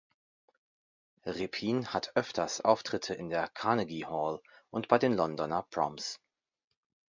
Repin 1.27 1.93
hat 1.93 2.13
öfters 2.15 2.61
Auftritte 2.61 3.13
in 3.13 3.29
der 3.29 3.47
Carnegie 3.49 4.07
Hall 4.07 4.41
und 4.71 4.87
bei 4.87 4.97
den 4.97 5.13
Londoner 5.13 5.61
Proms. 5.69 6.19